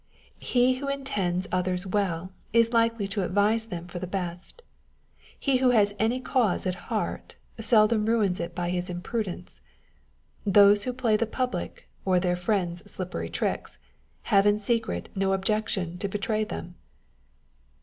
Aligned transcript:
He 0.39 0.79
who 0.79 0.87
intends 0.87 1.45
others 1.51 1.85
well, 1.85 2.31
is 2.53 2.73
likely 2.73 3.07
to 3.09 3.21
advise 3.23 3.67
them 3.67 3.87
for 3.87 3.99
the 3.99 4.07
best; 4.07 4.63
he 5.39 5.57
who 5.57 5.69
has 5.69 5.93
any 5.99 6.19
cause 6.19 6.65
at 6.65 6.73
heart, 6.89 7.35
seldom 7.59 8.07
ruins 8.07 8.39
it 8.39 8.55
by 8.55 8.71
his 8.71 8.89
imprudence. 8.89 9.61
Those 10.43 10.85
who 10.85 10.91
play 10.93 11.17
the 11.17 11.27
public 11.27 11.87
or 12.03 12.19
their 12.19 12.35
friends 12.35 12.89
slippery 12.91 13.29
tricks, 13.29 13.77
have 14.23 14.47
in 14.47 14.57
secret 14.57 15.09
no 15.13 15.33
objection 15.33 15.99
to 15.99 16.07
betray 16.07 16.45
them. 16.45 16.73